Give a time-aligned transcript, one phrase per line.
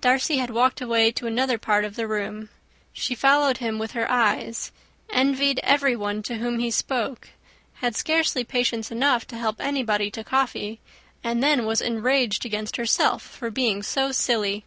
[0.00, 2.48] Darcy had walked away to another part of the room.
[2.92, 4.70] She followed him with her eyes,
[5.10, 7.30] envied everyone to whom he spoke,
[7.80, 10.78] had scarcely patience enough to help anybody to coffee,
[11.24, 14.64] and then was enraged against herself for being so silly!